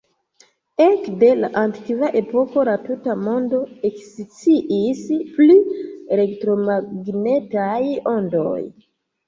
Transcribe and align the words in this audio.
Ekde 0.85 1.27
la 1.41 1.49
antikva 1.61 2.09
epoko, 2.21 2.63
la 2.69 2.73
tuta 2.87 3.17
mondo 3.27 3.61
eksciis 3.91 5.05
pri 5.37 5.61
elektromagnetaj 6.19 7.81
ondoj. 8.17 8.61